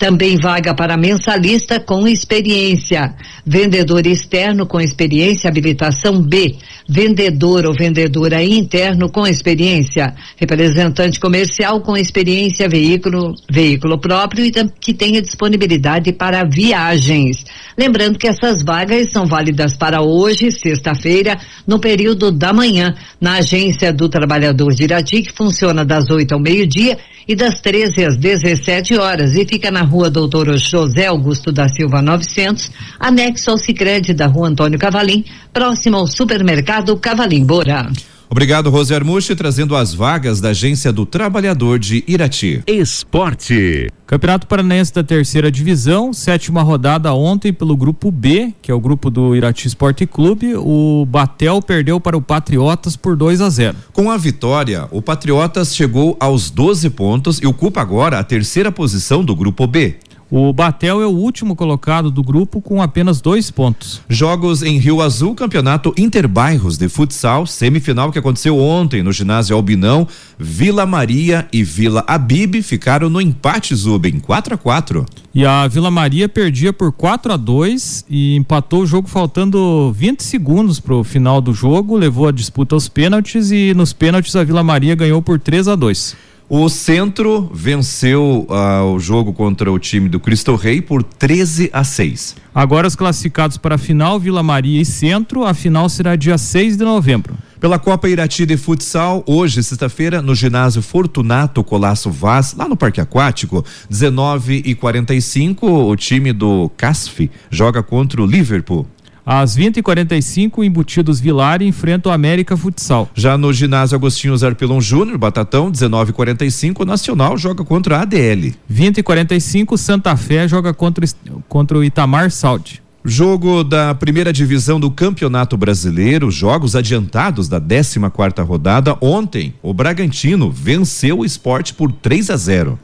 Também 0.00 0.38
vaga 0.38 0.74
para 0.74 0.96
mensalista 0.96 1.78
com 1.78 2.08
experiência. 2.08 3.14
Vendedor 3.44 4.06
externo 4.06 4.64
com 4.64 4.80
experiência, 4.80 5.50
habilitação 5.50 6.22
B. 6.22 6.56
Vendedor 6.88 7.66
ou 7.66 7.74
vendedora 7.74 8.42
interno 8.42 9.10
com 9.10 9.26
experiência. 9.26 10.14
Representante 10.38 11.20
comercial 11.20 11.82
com 11.82 11.98
experiência, 11.98 12.66
veículo, 12.66 13.34
veículo 13.50 14.00
próprio 14.00 14.46
e 14.46 14.50
que 14.80 14.94
tenha 14.94 15.20
disponibilidade 15.20 16.14
para 16.14 16.44
viagens. 16.44 17.44
Lembrando 17.76 18.18
que 18.18 18.26
essas 18.26 18.62
vagas 18.62 19.12
são 19.12 19.26
válidas 19.26 19.76
para 19.76 20.00
hoje, 20.00 20.50
sexta-feira, 20.50 21.38
no 21.66 21.78
período 21.78 22.32
da 22.32 22.54
manhã, 22.54 22.94
na 23.20 23.34
agência 23.34 23.92
do 23.92 24.08
trabalhador 24.08 24.72
de 24.74 24.84
Irati, 24.84 25.20
que 25.20 25.32
funciona 25.32 25.84
das 25.84 26.08
8 26.08 26.32
ao 26.32 26.40
meio-dia 26.40 26.96
e 27.26 27.34
das 27.34 27.60
13 27.60 28.04
às 28.04 28.16
17 28.16 28.96
horas 28.96 29.34
e 29.34 29.46
fica 29.46 29.70
na 29.70 29.82
rua 29.82 30.10
Doutor 30.10 30.56
José 30.56 31.06
Augusto 31.06 31.52
da 31.52 31.68
Silva 31.68 32.02
900, 32.02 32.70
anexo 32.98 33.50
ao 33.50 33.58
Sicredi 33.58 34.12
da 34.12 34.26
rua 34.26 34.48
Antônio 34.48 34.78
Cavalim, 34.78 35.24
próximo 35.52 35.96
ao 35.96 36.06
supermercado 36.06 36.96
Cavalim 36.96 37.44
Bora. 37.44 37.90
Obrigado, 38.30 38.70
Rose 38.70 38.94
Armuche, 38.94 39.34
trazendo 39.34 39.74
as 39.74 39.92
vagas 39.92 40.40
da 40.40 40.50
Agência 40.50 40.92
do 40.92 41.04
Trabalhador 41.04 41.80
de 41.80 42.04
Irati. 42.06 42.62
Esporte. 42.64 43.88
Campeonato 44.06 44.46
Paranaense 44.46 44.94
da 44.94 45.02
Terceira 45.02 45.50
Divisão, 45.50 46.12
sétima 46.12 46.62
rodada 46.62 47.12
ontem 47.12 47.52
pelo 47.52 47.76
grupo 47.76 48.08
B, 48.08 48.54
que 48.62 48.70
é 48.70 48.74
o 48.74 48.78
grupo 48.78 49.10
do 49.10 49.34
Irati 49.34 49.66
Esporte 49.66 50.06
Clube. 50.06 50.54
O 50.54 51.04
Batel 51.06 51.60
perdeu 51.60 51.98
para 51.98 52.16
o 52.16 52.22
Patriotas 52.22 52.94
por 52.94 53.16
2 53.16 53.40
a 53.40 53.50
0. 53.50 53.76
Com 53.92 54.08
a 54.12 54.16
vitória, 54.16 54.86
o 54.92 55.02
Patriotas 55.02 55.74
chegou 55.74 56.16
aos 56.20 56.50
12 56.50 56.88
pontos 56.90 57.40
e 57.42 57.48
ocupa 57.48 57.80
agora 57.80 58.20
a 58.20 58.24
terceira 58.24 58.70
posição 58.70 59.24
do 59.24 59.34
grupo 59.34 59.66
B. 59.66 59.96
O 60.32 60.52
Batel 60.52 61.02
é 61.02 61.06
o 61.06 61.10
último 61.10 61.56
colocado 61.56 62.08
do 62.08 62.22
grupo 62.22 62.60
com 62.60 62.80
apenas 62.80 63.20
dois 63.20 63.50
pontos. 63.50 64.00
Jogos 64.08 64.62
em 64.62 64.78
Rio 64.78 65.02
Azul, 65.02 65.34
campeonato 65.34 65.92
Interbairros 65.98 66.78
de 66.78 66.88
futsal, 66.88 67.46
semifinal 67.46 68.12
que 68.12 68.18
aconteceu 68.20 68.56
ontem 68.56 69.02
no 69.02 69.10
ginásio 69.10 69.56
Albinão, 69.56 70.06
Vila 70.38 70.86
Maria 70.86 71.48
e 71.52 71.64
Vila 71.64 72.04
Abib 72.06 72.62
ficaram 72.62 73.10
no 73.10 73.20
empate 73.20 73.74
Zuben, 73.74 74.20
4 74.20 74.54
a 74.54 74.56
4 74.56 75.04
E 75.34 75.44
a 75.44 75.66
Vila 75.66 75.90
Maria 75.90 76.28
perdia 76.28 76.72
por 76.72 76.92
4 76.92 77.32
a 77.32 77.36
2 77.36 78.04
e 78.08 78.36
empatou 78.36 78.82
o 78.82 78.86
jogo 78.86 79.08
faltando 79.08 79.92
20 79.96 80.22
segundos 80.22 80.78
para 80.78 80.94
o 80.94 81.02
final 81.02 81.40
do 81.40 81.52
jogo, 81.52 81.96
levou 81.96 82.28
a 82.28 82.32
disputa 82.32 82.76
aos 82.76 82.88
pênaltis 82.88 83.50
e 83.50 83.74
nos 83.74 83.92
pênaltis 83.92 84.36
a 84.36 84.44
Vila 84.44 84.62
Maria 84.62 84.94
ganhou 84.94 85.20
por 85.20 85.40
3 85.40 85.66
a 85.66 85.74
2 85.74 86.29
o 86.52 86.68
Centro 86.68 87.48
venceu 87.54 88.44
uh, 88.50 88.84
o 88.92 88.98
jogo 88.98 89.32
contra 89.32 89.70
o 89.70 89.78
time 89.78 90.08
do 90.08 90.18
Cristo 90.18 90.56
Rei 90.56 90.82
por 90.82 91.00
13 91.04 91.70
a 91.72 91.84
6. 91.84 92.34
Agora 92.52 92.88
os 92.88 92.96
classificados 92.96 93.56
para 93.56 93.76
a 93.76 93.78
final, 93.78 94.18
Vila 94.18 94.42
Maria 94.42 94.82
e 94.82 94.84
Centro, 94.84 95.44
a 95.44 95.54
final 95.54 95.88
será 95.88 96.16
dia 96.16 96.36
6 96.36 96.76
de 96.76 96.82
novembro. 96.82 97.38
Pela 97.60 97.78
Copa 97.78 98.08
Irati 98.08 98.44
de 98.44 98.56
Futsal, 98.56 99.22
hoje, 99.28 99.62
sexta-feira, 99.62 100.20
no 100.20 100.34
ginásio 100.34 100.82
Fortunato 100.82 101.62
Colasso 101.62 102.10
Vaz, 102.10 102.52
lá 102.54 102.66
no 102.66 102.76
Parque 102.76 103.00
Aquático, 103.00 103.64
19 103.88 104.62
e 104.66 104.74
45 104.74 105.68
o 105.68 105.94
time 105.94 106.32
do 106.32 106.68
CASF 106.76 107.30
joga 107.48 107.80
contra 107.80 108.20
o 108.20 108.26
Liverpool. 108.26 108.88
Às 109.32 109.56
20h45, 109.56 110.64
Embutidos 110.64 111.20
Vilar 111.20 111.62
enfrenta 111.62 112.08
o 112.08 112.12
América 112.12 112.56
Futsal. 112.56 113.08
Já 113.14 113.38
no 113.38 113.52
ginásio 113.52 113.94
Agostinho 113.94 114.36
Zarpelon 114.36 114.80
Júnior, 114.80 115.16
Batatão, 115.18 115.70
19h45, 115.70 116.80
o 116.80 116.84
Nacional 116.84 117.38
joga 117.38 117.64
contra 117.64 117.98
a 117.98 118.02
ADL. 118.02 118.52
20h45, 118.68 119.76
Santa 119.76 120.16
Fé 120.16 120.48
joga 120.48 120.74
contra, 120.74 121.06
contra 121.48 121.78
o 121.78 121.84
Itamar 121.84 122.32
Saudi. 122.32 122.82
Jogo 123.04 123.62
da 123.62 123.94
primeira 123.94 124.32
divisão 124.32 124.80
do 124.80 124.90
Campeonato 124.90 125.56
Brasileiro, 125.56 126.28
jogos 126.28 126.74
adiantados 126.74 127.48
da 127.48 127.60
14 127.60 128.00
quarta 128.10 128.42
rodada. 128.42 128.98
Ontem, 129.00 129.54
o 129.62 129.72
Bragantino 129.72 130.50
venceu 130.50 131.20
o 131.20 131.24
esporte 131.24 131.72
por 131.72 131.92
3 131.92 132.30
a 132.30 132.36
0. 132.36 132.78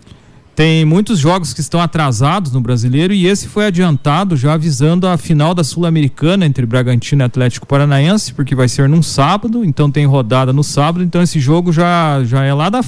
Tem 0.57 0.87
muitos 0.87 1.19
jogos 1.19 1.53
que 1.53 1.61
estão 1.61 1.79
atrasados 1.83 2.51
no 2.51 2.63
brasileiro 2.63 3.13
e 3.13 3.27
esse 3.27 3.47
foi 3.47 3.67
adiantado 3.67 4.39
já 4.39 4.55
avisando 4.55 5.07
a 5.07 5.19
final 5.19 5.55
da 5.55 5.63
Sul-Americana 5.63 6.47
entre 6.47 6.65
Bragantino 6.65 7.23
e 7.23 7.27
Atlético 7.27 7.67
Paranaense, 7.67 8.33
porque 8.33 8.55
vai 8.55 8.67
ser 8.67 8.89
num 8.89 9.03
sábado, 9.03 9.63
então 9.63 9.91
tem 9.91 10.07
rodada 10.07 10.55
no 10.55 10.65
sábado, 10.65 11.05
então 11.05 11.21
esse 11.21 11.39
jogo 11.41 11.71
já, 11.73 12.25
já 12.25 12.43
é 12.43 12.55
lá 12.55 12.71
da. 12.71 12.83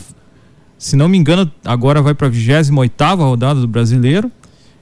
Se 0.78 0.96
não 0.96 1.10
me 1.10 1.18
engano, 1.18 1.50
agora 1.62 2.00
vai 2.00 2.14
para 2.14 2.28
a 2.28 2.30
28 2.30 2.72
rodada 3.16 3.60
do 3.60 3.68
brasileiro. 3.68 4.32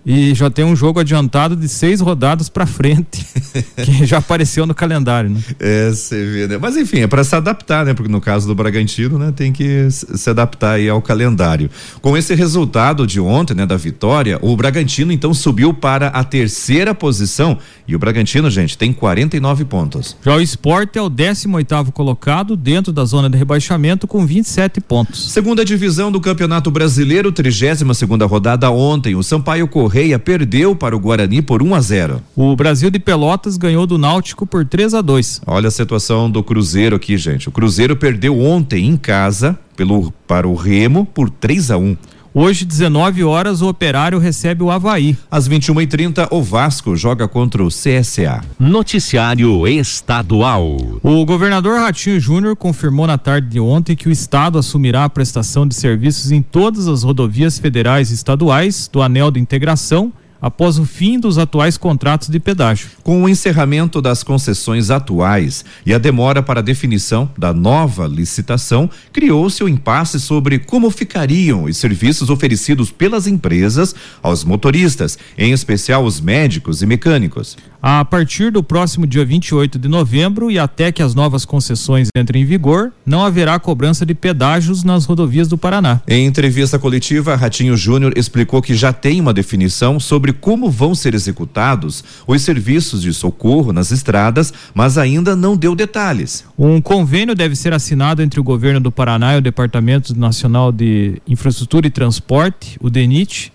E 0.08 0.32
já 0.36 0.48
tem 0.48 0.64
um 0.64 0.76
jogo 0.76 1.00
adiantado 1.00 1.56
de 1.56 1.68
seis 1.68 2.00
rodadas 2.00 2.48
para 2.48 2.64
frente, 2.64 3.26
que 3.84 4.06
já 4.06 4.18
apareceu 4.18 4.64
no 4.64 4.72
calendário, 4.72 5.30
né? 5.30 5.40
É, 5.58 5.90
você 5.90 6.24
vê, 6.24 6.46
né? 6.46 6.58
Mas 6.62 6.76
enfim, 6.76 7.00
é 7.00 7.08
para 7.08 7.24
se 7.24 7.34
adaptar, 7.34 7.84
né? 7.84 7.92
Porque 7.92 8.10
no 8.10 8.20
caso 8.20 8.46
do 8.46 8.54
Bragantino, 8.54 9.18
né, 9.18 9.32
tem 9.34 9.52
que 9.52 9.88
se 9.90 10.30
adaptar 10.30 10.74
aí 10.74 10.88
ao 10.88 11.02
calendário. 11.02 11.68
Com 12.00 12.16
esse 12.16 12.36
resultado 12.36 13.04
de 13.04 13.18
ontem, 13.18 13.54
né, 13.54 13.66
da 13.66 13.76
vitória, 13.76 14.38
o 14.42 14.56
Bragantino 14.56 15.10
então 15.10 15.34
subiu 15.34 15.74
para 15.74 16.06
a 16.06 16.22
terceira 16.22 16.94
posição 16.94 17.58
e 17.88 17.96
o 17.96 17.98
Bragantino, 17.98 18.48
gente, 18.48 18.78
tem 18.78 18.92
49 18.92 19.64
pontos. 19.64 20.16
Já 20.24 20.36
o 20.36 20.40
Sport 20.40 20.94
é 20.94 21.02
o 21.02 21.08
18 21.08 21.52
oitavo 21.56 21.90
colocado 21.90 22.56
dentro 22.56 22.92
da 22.92 23.04
zona 23.04 23.28
de 23.28 23.36
rebaixamento 23.36 24.06
com 24.06 24.24
27 24.24 24.80
pontos. 24.80 25.32
Segunda 25.32 25.64
divisão 25.64 26.12
do 26.12 26.20
Campeonato 26.20 26.70
Brasileiro, 26.70 27.32
32 27.32 27.96
segunda 27.96 28.24
rodada 28.24 28.70
ontem, 28.70 29.16
o 29.16 29.22
Sampaio 29.22 29.66
Correia 29.66 29.95
Correia 29.96 30.18
perdeu 30.18 30.76
para 30.76 30.94
o 30.94 31.00
Guarani 31.00 31.40
por 31.40 31.62
1 31.62 31.74
a 31.74 31.80
0. 31.80 32.22
O 32.36 32.54
Brasil 32.54 32.90
de 32.90 32.98
Pelotas 32.98 33.56
ganhou 33.56 33.86
do 33.86 33.96
Náutico 33.96 34.46
por 34.46 34.62
3 34.62 34.92
a 34.92 35.00
2. 35.00 35.40
Olha 35.46 35.68
a 35.68 35.70
situação 35.70 36.30
do 36.30 36.42
Cruzeiro 36.42 36.96
aqui, 36.96 37.16
gente. 37.16 37.48
O 37.48 37.50
Cruzeiro 37.50 37.96
perdeu 37.96 38.38
ontem 38.38 38.84
em 38.84 38.94
casa 38.98 39.58
pelo 39.74 40.12
para 40.26 40.46
o 40.46 40.54
Remo 40.54 41.06
por 41.06 41.30
3 41.30 41.70
a 41.70 41.78
1. 41.78 41.96
Hoje, 42.38 42.66
19 42.66 43.24
horas, 43.24 43.62
o 43.62 43.68
Operário 43.68 44.18
recebe 44.18 44.62
o 44.62 44.70
Havaí. 44.70 45.16
Às 45.30 45.48
21h30, 45.48 46.28
o 46.30 46.42
Vasco 46.42 46.94
joga 46.94 47.26
contra 47.26 47.64
o 47.64 47.68
CSA. 47.68 48.44
Noticiário 48.58 49.66
Estadual. 49.66 50.76
O 51.02 51.24
governador 51.24 51.80
Ratinho 51.80 52.20
Júnior 52.20 52.54
confirmou 52.54 53.06
na 53.06 53.16
tarde 53.16 53.48
de 53.48 53.58
ontem 53.58 53.96
que 53.96 54.06
o 54.06 54.12
Estado 54.12 54.58
assumirá 54.58 55.04
a 55.04 55.08
prestação 55.08 55.66
de 55.66 55.74
serviços 55.74 56.30
em 56.30 56.42
todas 56.42 56.86
as 56.88 57.04
rodovias 57.04 57.58
federais 57.58 58.10
e 58.10 58.14
estaduais 58.14 58.86
do 58.92 59.00
Anel 59.00 59.30
de 59.30 59.40
Integração 59.40 60.12
após 60.40 60.78
o 60.78 60.84
fim 60.84 61.18
dos 61.18 61.38
atuais 61.38 61.76
contratos 61.76 62.28
de 62.28 62.38
pedágio. 62.38 62.88
Com 63.02 63.22
o 63.22 63.28
encerramento 63.28 64.00
das 64.00 64.22
concessões 64.22 64.90
atuais 64.90 65.64
e 65.84 65.92
a 65.92 65.98
demora 65.98 66.42
para 66.42 66.60
a 66.60 66.62
definição 66.62 67.30
da 67.36 67.52
nova 67.52 68.06
licitação, 68.06 68.88
criou-se 69.12 69.62
o 69.62 69.66
um 69.66 69.68
impasse 69.68 70.20
sobre 70.20 70.58
como 70.58 70.90
ficariam 70.90 71.64
os 71.64 71.76
serviços 71.76 72.30
oferecidos 72.30 72.90
pelas 72.90 73.26
empresas 73.26 73.94
aos 74.22 74.44
motoristas, 74.44 75.18
em 75.36 75.52
especial 75.52 76.04
os 76.04 76.20
médicos 76.20 76.82
e 76.82 76.86
mecânicos. 76.86 77.56
A 77.88 78.04
partir 78.04 78.50
do 78.50 78.64
próximo 78.64 79.06
dia 79.06 79.24
28 79.24 79.78
de 79.78 79.86
novembro 79.86 80.50
e 80.50 80.58
até 80.58 80.90
que 80.90 81.02
as 81.02 81.14
novas 81.14 81.44
concessões 81.44 82.08
entrem 82.16 82.42
em 82.42 82.44
vigor, 82.44 82.92
não 83.04 83.24
haverá 83.24 83.60
cobrança 83.60 84.04
de 84.04 84.12
pedágios 84.12 84.82
nas 84.82 85.04
rodovias 85.04 85.46
do 85.46 85.56
Paraná. 85.56 86.00
Em 86.08 86.26
entrevista 86.26 86.80
coletiva, 86.80 87.36
Ratinho 87.36 87.76
Júnior 87.76 88.12
explicou 88.16 88.60
que 88.60 88.74
já 88.74 88.92
tem 88.92 89.20
uma 89.20 89.32
definição 89.32 90.00
sobre 90.00 90.25
como 90.32 90.70
vão 90.70 90.94
ser 90.94 91.14
executados 91.14 92.04
os 92.26 92.42
serviços 92.42 93.02
de 93.02 93.12
socorro 93.12 93.72
nas 93.72 93.90
estradas, 93.90 94.52
mas 94.74 94.98
ainda 94.98 95.34
não 95.34 95.56
deu 95.56 95.74
detalhes. 95.74 96.44
Um 96.58 96.80
convênio 96.80 97.34
deve 97.34 97.56
ser 97.56 97.72
assinado 97.72 98.22
entre 98.22 98.40
o 98.40 98.44
governo 98.44 98.80
do 98.80 98.92
Paraná 98.92 99.34
e 99.34 99.38
o 99.38 99.42
Departamento 99.42 100.18
Nacional 100.18 100.72
de 100.72 101.20
Infraestrutura 101.26 101.86
e 101.86 101.90
Transporte, 101.90 102.76
o 102.80 102.90
DENIT, 102.90 103.52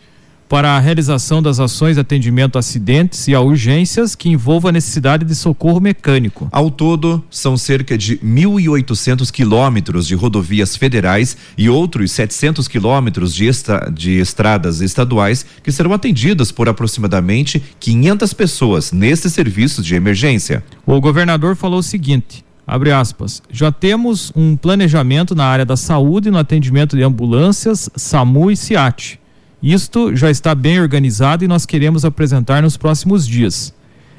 para 0.51 0.71
a 0.71 0.79
realização 0.79 1.41
das 1.41 1.61
ações 1.61 1.95
de 1.95 2.01
atendimento 2.01 2.57
a 2.57 2.59
acidentes 2.59 3.25
e 3.29 3.33
a 3.33 3.39
urgências 3.39 4.15
que 4.15 4.27
envolva 4.27 4.67
a 4.67 4.71
necessidade 4.73 5.23
de 5.23 5.33
socorro 5.33 5.79
mecânico. 5.79 6.49
Ao 6.51 6.69
todo, 6.69 7.23
são 7.31 7.55
cerca 7.55 7.97
de 7.97 8.17
1.800 8.17 9.31
quilômetros 9.31 10.05
de 10.05 10.13
rodovias 10.13 10.75
federais 10.75 11.37
e 11.57 11.69
outros 11.69 12.11
700 12.11 12.67
quilômetros 12.67 13.33
de, 13.33 13.45
estra 13.45 13.89
de 13.89 14.19
estradas 14.19 14.81
estaduais 14.81 15.45
que 15.63 15.71
serão 15.71 15.93
atendidas 15.93 16.51
por 16.51 16.67
aproximadamente 16.67 17.63
500 17.79 18.33
pessoas 18.33 18.91
nesses 18.91 19.31
serviços 19.31 19.85
de 19.85 19.95
emergência. 19.95 20.61
O 20.85 20.99
governador 20.99 21.55
falou 21.55 21.79
o 21.79 21.83
seguinte. 21.83 22.43
Abre 22.67 22.91
aspas. 22.91 23.41
Já 23.49 23.71
temos 23.71 24.33
um 24.35 24.57
planejamento 24.57 25.33
na 25.33 25.45
área 25.45 25.65
da 25.65 25.77
saúde 25.77 26.29
no 26.29 26.37
atendimento 26.37 26.97
de 26.97 27.03
ambulâncias, 27.03 27.89
SAMU 27.95 28.51
e 28.51 28.57
SIAT. 28.57 29.20
Isto 29.61 30.15
já 30.15 30.31
está 30.31 30.55
bem 30.55 30.79
organizado 30.79 31.43
e 31.43 31.47
nós 31.47 31.65
queremos 31.65 32.03
apresentar 32.03 32.63
nos 32.63 32.77
próximos 32.77 33.27
dias. 33.27 33.73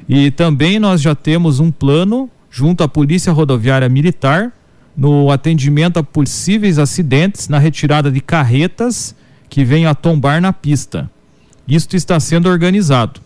E 0.08 0.30
também 0.30 0.78
nós 0.78 1.00
já 1.00 1.14
temos 1.14 1.58
um 1.58 1.70
plano 1.70 2.30
junto 2.50 2.84
à 2.84 2.88
Polícia 2.88 3.32
Rodoviária 3.32 3.88
Militar 3.88 4.52
no 4.96 5.30
atendimento 5.30 5.98
a 5.98 6.02
possíveis 6.02 6.78
acidentes 6.78 7.48
na 7.48 7.58
retirada 7.58 8.10
de 8.10 8.20
carretas 8.20 9.14
que 9.48 9.64
venham 9.64 9.90
a 9.90 9.94
tombar 9.94 10.40
na 10.40 10.52
pista. 10.52 11.10
Isto 11.66 11.96
está 11.96 12.20
sendo 12.20 12.48
organizado. 12.48 13.20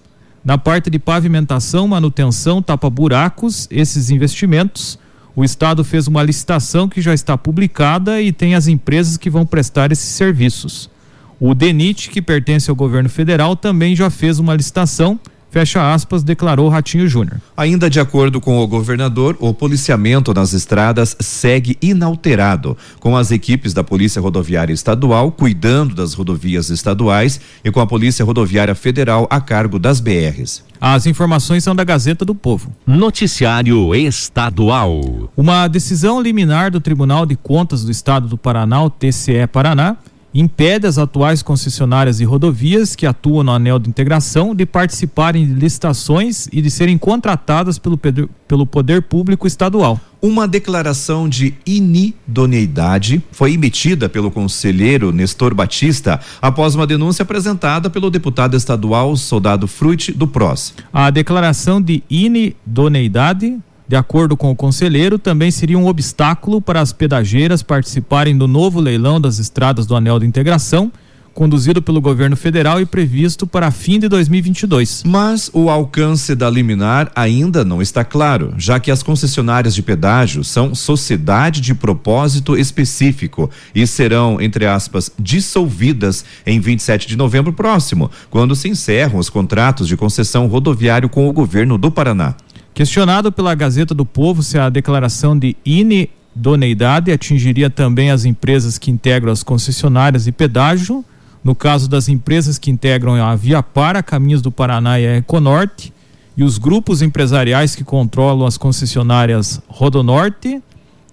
Na 0.44 0.56
parte 0.56 0.88
de 0.88 0.98
pavimentação, 0.98 1.88
manutenção, 1.88 2.62
tapa-buracos, 2.62 3.66
esses 3.70 4.10
investimentos, 4.10 4.98
o 5.34 5.44
Estado 5.44 5.82
fez 5.82 6.06
uma 6.06 6.22
licitação 6.22 6.88
que 6.88 7.00
já 7.00 7.12
está 7.12 7.36
publicada 7.36 8.22
e 8.22 8.32
tem 8.32 8.54
as 8.54 8.68
empresas 8.68 9.16
que 9.16 9.28
vão 9.28 9.44
prestar 9.44 9.90
esses 9.90 10.08
serviços. 10.10 10.88
O 11.38 11.54
DENIT, 11.54 12.10
que 12.10 12.22
pertence 12.22 12.70
ao 12.70 12.76
governo 12.76 13.08
federal, 13.08 13.56
também 13.56 13.94
já 13.94 14.10
fez 14.10 14.38
uma 14.38 14.54
licitação 14.54 15.20
Fecha 15.56 15.94
aspas, 15.94 16.22
declarou 16.22 16.68
Ratinho 16.68 17.08
Júnior. 17.08 17.40
Ainda 17.56 17.88
de 17.88 17.98
acordo 17.98 18.42
com 18.42 18.58
o 18.58 18.66
governador, 18.66 19.38
o 19.40 19.54
policiamento 19.54 20.34
nas 20.34 20.52
estradas 20.52 21.16
segue 21.18 21.78
inalterado, 21.80 22.76
com 23.00 23.16
as 23.16 23.30
equipes 23.30 23.72
da 23.72 23.82
Polícia 23.82 24.20
Rodoviária 24.20 24.74
Estadual 24.74 25.32
cuidando 25.32 25.94
das 25.94 26.12
rodovias 26.12 26.68
estaduais 26.68 27.40
e 27.64 27.70
com 27.70 27.80
a 27.80 27.86
Polícia 27.86 28.22
Rodoviária 28.22 28.74
Federal 28.74 29.26
a 29.30 29.40
cargo 29.40 29.78
das 29.78 29.98
BRs. 29.98 30.62
As 30.78 31.06
informações 31.06 31.64
são 31.64 31.74
da 31.74 31.84
Gazeta 31.84 32.22
do 32.22 32.34
Povo. 32.34 32.70
Noticiário 32.86 33.94
Estadual. 33.94 35.32
Uma 35.34 35.68
decisão 35.68 36.20
liminar 36.20 36.70
do 36.70 36.82
Tribunal 36.82 37.24
de 37.24 37.34
Contas 37.34 37.82
do 37.82 37.90
Estado 37.90 38.28
do 38.28 38.36
Paraná, 38.36 38.82
o 38.82 38.90
TCE 38.90 39.46
Paraná, 39.50 39.96
impede 40.40 40.86
as 40.86 40.98
atuais 40.98 41.42
concessionárias 41.42 42.18
de 42.18 42.24
rodovias 42.24 42.94
que 42.94 43.06
atuam 43.06 43.42
no 43.42 43.52
anel 43.52 43.78
de 43.78 43.88
integração 43.88 44.54
de 44.54 44.66
participarem 44.66 45.46
de 45.46 45.54
licitações 45.54 46.46
e 46.52 46.60
de 46.60 46.70
serem 46.70 46.98
contratadas 46.98 47.78
pelo, 47.78 47.98
pelo 47.98 48.66
poder 48.66 49.02
público 49.02 49.46
estadual. 49.46 49.98
Uma 50.20 50.46
declaração 50.48 51.28
de 51.28 51.54
inidoneidade 51.64 53.22
foi 53.30 53.52
emitida 53.52 54.08
pelo 54.08 54.30
conselheiro 54.30 55.12
Nestor 55.12 55.54
Batista 55.54 56.20
após 56.40 56.74
uma 56.74 56.86
denúncia 56.86 57.22
apresentada 57.22 57.88
pelo 57.88 58.10
deputado 58.10 58.56
estadual 58.56 59.16
Soldado 59.16 59.66
Fruit 59.66 60.12
do 60.12 60.26
PROS. 60.26 60.74
A 60.92 61.10
declaração 61.10 61.80
de 61.80 62.02
inidoneidade 62.10 63.58
de 63.88 63.96
acordo 63.96 64.36
com 64.36 64.50
o 64.50 64.56
conselheiro, 64.56 65.18
também 65.18 65.50
seria 65.50 65.78
um 65.78 65.86
obstáculo 65.86 66.60
para 66.60 66.80
as 66.80 66.92
pedageiras 66.92 67.62
participarem 67.62 68.36
do 68.36 68.48
novo 68.48 68.80
leilão 68.80 69.20
das 69.20 69.38
estradas 69.38 69.86
do 69.86 69.94
Anel 69.94 70.18
de 70.18 70.26
Integração, 70.26 70.90
conduzido 71.36 71.82
pelo 71.82 72.00
governo 72.00 72.34
federal 72.34 72.80
e 72.80 72.86
previsto 72.86 73.46
para 73.46 73.70
fim 73.70 74.00
de 74.00 74.08
2022. 74.08 75.04
Mas 75.06 75.50
o 75.52 75.68
alcance 75.68 76.34
da 76.34 76.48
liminar 76.48 77.12
ainda 77.14 77.62
não 77.62 77.82
está 77.82 78.02
claro, 78.02 78.54
já 78.56 78.80
que 78.80 78.90
as 78.90 79.02
concessionárias 79.02 79.74
de 79.74 79.82
pedágio 79.82 80.42
são 80.42 80.74
sociedade 80.74 81.60
de 81.60 81.74
propósito 81.74 82.56
específico 82.56 83.50
e 83.74 83.86
serão, 83.86 84.40
entre 84.40 84.64
aspas, 84.64 85.12
dissolvidas 85.18 86.24
em 86.46 86.58
27 86.58 87.06
de 87.06 87.16
novembro 87.16 87.52
próximo, 87.52 88.10
quando 88.30 88.56
se 88.56 88.68
encerram 88.68 89.18
os 89.18 89.28
contratos 89.28 89.86
de 89.86 89.96
concessão 89.96 90.46
rodoviário 90.46 91.08
com 91.08 91.28
o 91.28 91.32
governo 91.34 91.76
do 91.76 91.90
Paraná. 91.90 92.34
Questionado 92.76 93.32
pela 93.32 93.54
Gazeta 93.54 93.94
do 93.94 94.04
Povo 94.04 94.42
se 94.42 94.58
a 94.58 94.68
declaração 94.68 95.38
de 95.38 95.56
inidoneidade 95.64 97.10
atingiria 97.10 97.70
também 97.70 98.10
as 98.10 98.26
empresas 98.26 98.76
que 98.76 98.90
integram 98.90 99.32
as 99.32 99.42
concessionárias 99.42 100.26
e 100.26 100.32
pedágio, 100.32 101.02
no 101.42 101.54
caso 101.54 101.88
das 101.88 102.06
empresas 102.06 102.58
que 102.58 102.70
integram 102.70 103.14
a 103.14 103.34
Via 103.34 103.62
Para, 103.62 104.02
Caminhos 104.02 104.42
do 104.42 104.52
Paraná 104.52 105.00
e 105.00 105.06
a 105.06 105.16
Econorte, 105.16 105.90
e 106.36 106.44
os 106.44 106.58
grupos 106.58 107.00
empresariais 107.00 107.74
que 107.74 107.82
controlam 107.82 108.46
as 108.46 108.58
concessionárias 108.58 109.58
Rodonorte, 109.68 110.62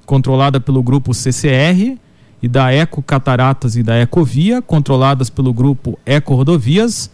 controlada 0.06 0.60
pelo 0.60 0.84
grupo 0.84 1.14
CCR, 1.14 1.98
e 2.42 2.48
da 2.50 2.74
Eco 2.74 3.02
Cataratas 3.02 3.78
e 3.78 3.84
da 3.84 3.98
Ecovia, 4.02 4.62
controladas 4.62 5.30
pelo 5.30 5.54
grupo 5.54 5.98
Eco 6.06 6.36
Rodovias, 6.36 7.10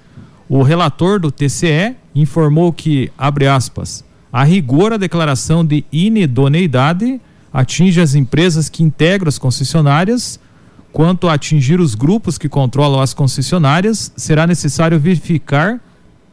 o 0.49 0.63
relator 0.63 1.19
do 1.19 1.31
TCE 1.31 1.95
informou 2.15 2.73
que, 2.73 3.11
abre 3.15 3.47
aspas, 3.47 4.08
a 4.31 4.43
rigor, 4.43 4.93
a 4.93 4.97
declaração 4.97 5.65
de 5.65 5.83
inidoneidade 5.91 7.19
atinge 7.51 7.99
as 7.99 8.13
empresas 8.15 8.69
que 8.69 8.83
integram 8.83 9.27
as 9.27 9.37
concessionárias. 9.37 10.39
Quanto 10.91 11.27
a 11.27 11.33
atingir 11.33 11.79
os 11.79 11.95
grupos 11.95 12.37
que 12.37 12.49
controlam 12.49 13.01
as 13.01 13.13
concessionárias, 13.13 14.11
será 14.15 14.47
necessário 14.47 14.99
verificar 14.99 15.79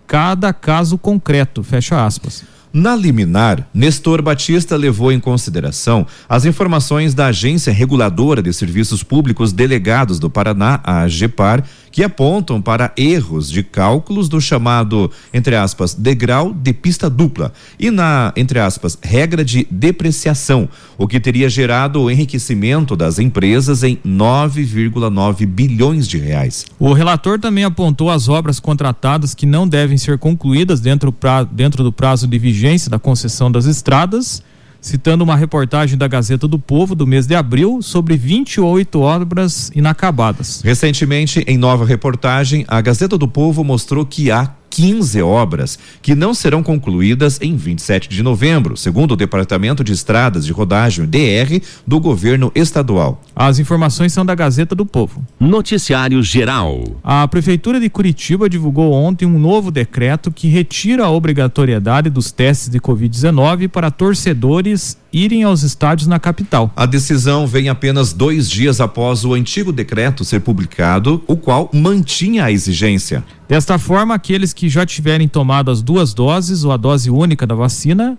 cada 0.06 0.52
caso 0.52 0.96
concreto. 0.96 1.62
Fecha 1.62 2.04
aspas. 2.04 2.44
Na 2.72 2.94
liminar, 2.94 3.66
Nestor 3.72 4.20
Batista 4.20 4.76
levou 4.76 5.10
em 5.10 5.18
consideração 5.18 6.06
as 6.28 6.44
informações 6.44 7.14
da 7.14 7.28
Agência 7.28 7.72
Reguladora 7.72 8.42
de 8.42 8.52
Serviços 8.52 9.02
Públicos 9.02 9.50
Delegados 9.50 10.18
do 10.18 10.28
Paraná, 10.28 10.80
a 10.84 11.00
AGEPAR, 11.00 11.64
que 11.96 12.04
apontam 12.04 12.60
para 12.60 12.92
erros 12.94 13.50
de 13.50 13.62
cálculos 13.62 14.28
do 14.28 14.38
chamado, 14.38 15.10
entre 15.32 15.56
aspas, 15.56 15.94
degrau 15.94 16.52
de 16.52 16.74
pista 16.74 17.08
dupla 17.08 17.54
e 17.80 17.90
na, 17.90 18.34
entre 18.36 18.58
aspas, 18.58 18.98
regra 19.02 19.42
de 19.42 19.66
depreciação, 19.70 20.68
o 20.98 21.08
que 21.08 21.18
teria 21.18 21.48
gerado 21.48 22.02
o 22.02 22.10
enriquecimento 22.10 22.94
das 22.94 23.18
empresas 23.18 23.82
em 23.82 23.96
9,9 24.06 25.46
bilhões 25.46 26.06
de 26.06 26.18
reais. 26.18 26.66
O 26.78 26.92
relator 26.92 27.40
também 27.40 27.64
apontou 27.64 28.10
as 28.10 28.28
obras 28.28 28.60
contratadas 28.60 29.34
que 29.34 29.46
não 29.46 29.66
devem 29.66 29.96
ser 29.96 30.18
concluídas 30.18 30.80
dentro, 30.80 31.10
pra, 31.10 31.44
dentro 31.44 31.82
do 31.82 31.90
prazo 31.90 32.26
de 32.26 32.38
vigência 32.38 32.90
da 32.90 32.98
concessão 32.98 33.50
das 33.50 33.64
estradas 33.64 34.42
citando 34.86 35.24
uma 35.24 35.34
reportagem 35.34 35.98
da 35.98 36.06
Gazeta 36.06 36.46
do 36.46 36.60
Povo 36.60 36.94
do 36.94 37.08
mês 37.08 37.26
de 37.26 37.34
abril 37.34 37.82
sobre 37.82 38.16
28 38.16 39.00
obras 39.00 39.68
inacabadas. 39.74 40.62
Recentemente, 40.64 41.44
em 41.48 41.58
nova 41.58 41.84
reportagem, 41.84 42.64
a 42.68 42.80
Gazeta 42.80 43.18
do 43.18 43.26
Povo 43.26 43.64
mostrou 43.64 44.06
que 44.06 44.30
há 44.30 44.48
15 44.76 45.22
obras 45.22 45.78
que 46.02 46.14
não 46.14 46.34
serão 46.34 46.62
concluídas 46.62 47.40
em 47.40 47.56
27 47.56 48.10
de 48.10 48.22
novembro, 48.22 48.76
segundo 48.76 49.12
o 49.12 49.16
Departamento 49.16 49.82
de 49.82 49.94
Estradas 49.94 50.44
de 50.44 50.52
Rodagem 50.52 51.06
DR 51.06 51.62
do 51.86 51.98
governo 51.98 52.52
estadual. 52.54 53.22
As 53.34 53.58
informações 53.58 54.12
são 54.12 54.26
da 54.26 54.34
Gazeta 54.34 54.74
do 54.74 54.84
Povo. 54.84 55.24
Noticiário 55.40 56.22
Geral. 56.22 57.00
A 57.02 57.26
Prefeitura 57.26 57.80
de 57.80 57.88
Curitiba 57.88 58.50
divulgou 58.50 58.92
ontem 58.92 59.24
um 59.24 59.38
novo 59.38 59.70
decreto 59.70 60.30
que 60.30 60.46
retira 60.46 61.06
a 61.06 61.10
obrigatoriedade 61.10 62.10
dos 62.10 62.30
testes 62.30 62.68
de 62.68 62.78
Covid-19 62.78 63.68
para 63.68 63.90
torcedores 63.90 64.98
irem 65.16 65.44
aos 65.44 65.62
estádios 65.62 66.06
na 66.06 66.20
capital. 66.20 66.70
A 66.76 66.84
decisão 66.84 67.46
vem 67.46 67.70
apenas 67.70 68.12
dois 68.12 68.50
dias 68.50 68.82
após 68.82 69.24
o 69.24 69.32
antigo 69.32 69.72
decreto 69.72 70.26
ser 70.26 70.40
publicado, 70.40 71.24
o 71.26 71.36
qual 71.36 71.70
mantinha 71.72 72.44
a 72.44 72.52
exigência. 72.52 73.24
Desta 73.48 73.78
forma, 73.78 74.14
aqueles 74.14 74.52
que 74.52 74.68
já 74.68 74.84
tiverem 74.84 75.26
tomado 75.26 75.70
as 75.70 75.80
duas 75.80 76.12
doses 76.12 76.64
ou 76.64 76.72
a 76.72 76.76
dose 76.76 77.10
única 77.10 77.46
da 77.46 77.54
vacina 77.54 78.18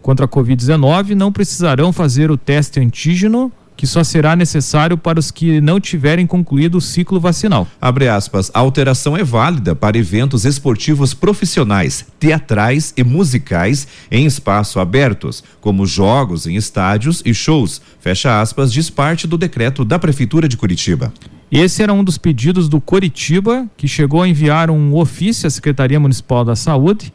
contra 0.00 0.26
a 0.26 0.28
Covid-19 0.28 1.10
não 1.14 1.30
precisarão 1.30 1.92
fazer 1.92 2.28
o 2.28 2.36
teste 2.36 2.80
antígeno 2.80 3.52
que 3.82 3.86
só 3.88 4.04
será 4.04 4.36
necessário 4.36 4.96
para 4.96 5.18
os 5.18 5.32
que 5.32 5.60
não 5.60 5.80
tiverem 5.80 6.24
concluído 6.24 6.76
o 6.76 6.80
ciclo 6.80 7.18
vacinal. 7.18 7.66
Abre 7.80 8.06
aspas, 8.06 8.48
a 8.54 8.60
alteração 8.60 9.16
é 9.16 9.24
válida 9.24 9.74
para 9.74 9.98
eventos 9.98 10.44
esportivos 10.44 11.14
profissionais, 11.14 12.06
teatrais 12.20 12.94
e 12.96 13.02
musicais 13.02 13.88
em 14.08 14.24
espaço 14.24 14.78
abertos, 14.78 15.42
como 15.60 15.84
jogos 15.84 16.46
em 16.46 16.54
estádios 16.54 17.24
e 17.26 17.34
shows. 17.34 17.82
Fecha 17.98 18.40
aspas, 18.40 18.72
diz 18.72 18.88
parte 18.88 19.26
do 19.26 19.36
decreto 19.36 19.84
da 19.84 19.98
Prefeitura 19.98 20.46
de 20.46 20.56
Curitiba. 20.56 21.12
Esse 21.50 21.82
era 21.82 21.92
um 21.92 22.04
dos 22.04 22.16
pedidos 22.16 22.68
do 22.68 22.80
Coritiba, 22.80 23.66
que 23.76 23.88
chegou 23.88 24.22
a 24.22 24.28
enviar 24.28 24.70
um 24.70 24.94
ofício 24.94 25.48
à 25.48 25.50
Secretaria 25.50 25.98
Municipal 25.98 26.44
da 26.44 26.54
Saúde 26.54 27.12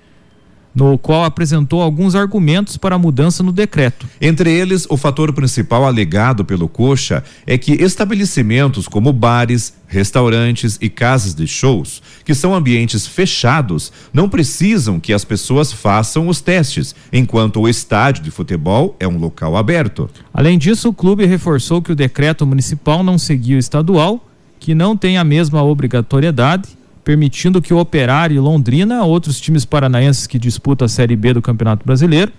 no 0.78 0.96
qual 0.96 1.24
apresentou 1.24 1.82
alguns 1.82 2.14
argumentos 2.14 2.78
para 2.78 2.96
a 2.96 3.00
mudança 3.00 3.42
no 3.42 3.52
decreto. 3.52 4.08
Entre 4.22 4.54
eles, 4.54 4.86
o 4.88 4.96
fator 4.96 5.34
principal 5.34 5.84
alegado 5.84 6.46
pelo 6.46 6.70
Coxa 6.70 7.24
é 7.48 7.58
que 7.58 7.72
estabelecimentos 7.74 8.88
como 8.88 9.12
bares, 9.12 9.74
restaurantes 9.88 10.78
e 10.80 10.88
casas 10.88 11.34
de 11.34 11.48
shows, 11.48 12.04
que 12.24 12.36
são 12.36 12.54
ambientes 12.54 13.08
fechados, 13.08 13.92
não 14.14 14.30
precisam 14.30 15.00
que 15.00 15.14
as 15.14 15.26
pessoas 15.26 15.74
façam 15.74 16.28
os 16.28 16.42
testes, 16.42 16.94
enquanto 17.12 17.60
o 17.60 17.68
estádio 17.68 18.24
de 18.24 18.30
futebol 18.30 18.96
é 19.00 19.08
um 19.08 19.18
local 19.18 19.58
aberto. 19.58 20.08
Além 20.32 20.60
disso, 20.60 20.90
o 20.90 20.94
clube 20.94 21.26
reforçou 21.26 21.82
que 21.82 21.92
o 21.92 21.96
decreto 21.96 22.46
municipal 22.46 23.04
não 23.04 23.18
seguiu 23.18 23.56
o 23.56 23.60
estadual, 23.60 24.24
que 24.60 24.76
não 24.76 24.96
tem 24.96 25.18
a 25.18 25.24
mesma 25.24 25.64
obrigatoriedade 25.64 26.77
permitindo 27.08 27.62
que 27.62 27.74
o 27.74 27.78
Operário 27.78 28.36
e 28.36 28.40
Londrina, 28.42 29.06
outros 29.06 29.40
times 29.40 29.64
paranaenses 29.64 30.28
que 30.28 30.38
disputam 30.38 30.86
a 30.86 30.90
Série 30.90 31.16
B 31.16 31.36
do 31.36 31.42
Campeonato 31.42 31.86
Brasileiro, 31.86 32.34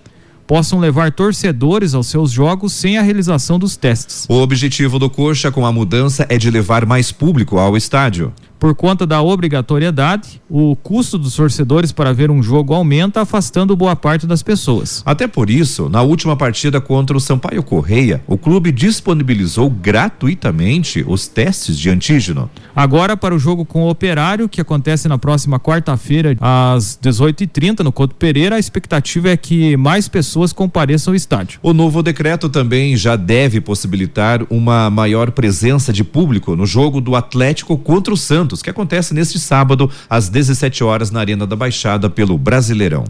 possam 0.45 0.77
levar 0.77 1.11
torcedores 1.11 1.95
aos 1.95 2.05
seus 2.05 2.29
jogos 2.29 2.71
sem 2.73 2.95
a 2.95 3.01
realização 3.01 3.57
dos 3.57 3.75
testes. 3.75 4.27
O 4.29 4.35
objetivo 4.35 4.99
do 4.99 5.09
Coxa 5.09 5.51
com 5.51 5.65
a 5.65 5.71
mudança 5.71 6.23
é 6.29 6.37
de 6.37 6.51
levar 6.51 6.85
mais 6.85 7.11
público 7.11 7.57
ao 7.57 7.75
estádio. 7.75 8.31
Por 8.59 8.75
conta 8.75 9.07
da 9.07 9.21
obrigatoriedade, 9.21 10.41
o 10.49 10.75
custo 10.75 11.17
dos 11.17 11.33
torcedores 11.33 11.93
para 11.93 12.11
ver 12.13 12.29
um 12.29 12.43
jogo 12.43 12.73
aumenta, 12.73 13.21
afastando 13.21 13.73
boa 13.73 13.95
parte 13.95 14.27
das 14.27 14.43
pessoas. 14.43 15.01
Até 15.05 15.27
por 15.27 15.49
isso, 15.49 15.87
na 15.87 16.01
última 16.01 16.35
partida 16.35 16.81
contra 16.81 17.15
o 17.15 17.21
Sampaio 17.21 17.63
Correia, 17.63 18.21
o 18.27 18.37
clube 18.37 18.73
disponibilizou 18.73 19.69
gratuitamente 19.69 21.05
os 21.07 21.25
testes 21.25 21.79
de 21.79 21.89
antígeno. 21.89 22.49
Agora, 22.75 23.15
para 23.15 23.33
o 23.33 23.39
jogo 23.39 23.63
com 23.63 23.83
o 23.83 23.89
Operário, 23.89 24.49
que 24.49 24.59
acontece 24.59 25.07
na 25.07 25.17
próxima 25.17 25.57
quarta-feira, 25.57 26.35
às 26.41 26.99
18h30, 27.01 27.79
no 27.79 27.93
Couto 27.93 28.15
Pereira, 28.15 28.57
a 28.57 28.59
expectativa 28.59 29.29
é 29.29 29.37
que 29.37 29.77
mais 29.77 30.09
pessoas 30.09 30.51
compareçam 30.51 31.13
ao 31.13 31.15
estádio. 31.15 31.59
O 31.63 31.71
novo 31.71 32.03
decreto 32.03 32.49
também 32.49 32.97
já 32.97 33.15
deve 33.15 33.61
possibilitar 33.61 34.45
uma 34.49 34.89
maior 34.89 35.31
presença 35.31 35.93
de 35.93 36.03
público 36.03 36.57
no 36.57 36.65
jogo 36.65 36.99
do 36.99 37.15
Atlético 37.15 37.77
contra 37.77 38.13
o 38.13 38.17
Santos 38.17 38.48
Santos, 38.49 38.61
que 38.63 38.69
acontece 38.69 39.13
neste 39.13 39.37
sábado 39.39 39.89
às 40.09 40.27
17 40.27 40.83
horas 40.83 41.11
na 41.11 41.19
Arena 41.19 41.45
da 41.45 41.55
Baixada 41.55 42.09
pelo 42.09 42.37
Brasileirão. 42.37 43.05